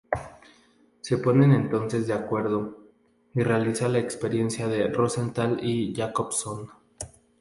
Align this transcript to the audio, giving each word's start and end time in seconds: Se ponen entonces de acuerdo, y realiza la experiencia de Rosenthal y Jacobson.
Se 1.01 1.19
ponen 1.19 1.51
entonces 1.51 2.07
de 2.07 2.13
acuerdo, 2.13 2.87
y 3.35 3.43
realiza 3.43 3.87
la 3.87 3.99
experiencia 3.99 4.67
de 4.67 4.87
Rosenthal 4.87 5.59
y 5.61 5.93
Jacobson. 5.95 6.71